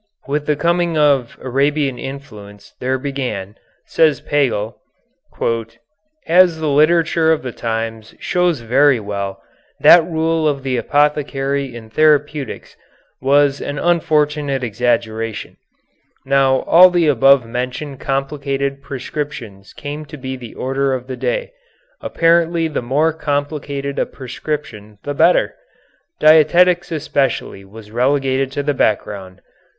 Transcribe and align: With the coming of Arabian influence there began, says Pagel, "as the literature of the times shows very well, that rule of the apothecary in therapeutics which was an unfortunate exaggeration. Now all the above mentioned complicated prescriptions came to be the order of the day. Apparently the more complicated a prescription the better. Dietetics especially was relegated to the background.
With 0.27 0.47
the 0.47 0.55
coming 0.55 0.97
of 0.97 1.37
Arabian 1.43 1.99
influence 1.99 2.73
there 2.79 2.97
began, 2.97 3.55
says 3.85 4.19
Pagel, 4.19 4.77
"as 6.25 6.59
the 6.59 6.69
literature 6.69 7.31
of 7.31 7.43
the 7.43 7.51
times 7.51 8.15
shows 8.19 8.61
very 8.61 8.99
well, 8.99 9.43
that 9.79 10.03
rule 10.03 10.47
of 10.47 10.63
the 10.63 10.75
apothecary 10.75 11.75
in 11.75 11.91
therapeutics 11.91 12.75
which 13.19 13.27
was 13.27 13.61
an 13.61 13.77
unfortunate 13.77 14.63
exaggeration. 14.63 15.57
Now 16.25 16.61
all 16.61 16.89
the 16.89 17.05
above 17.05 17.45
mentioned 17.45 17.99
complicated 17.99 18.81
prescriptions 18.81 19.71
came 19.71 20.05
to 20.07 20.17
be 20.17 20.35
the 20.35 20.55
order 20.55 20.95
of 20.95 21.05
the 21.05 21.15
day. 21.15 21.51
Apparently 22.01 22.67
the 22.67 22.81
more 22.81 23.13
complicated 23.13 23.99
a 23.99 24.07
prescription 24.07 24.97
the 25.03 25.13
better. 25.13 25.53
Dietetics 26.19 26.91
especially 26.91 27.63
was 27.63 27.91
relegated 27.91 28.51
to 28.53 28.63
the 28.63 28.73
background. 28.73 29.41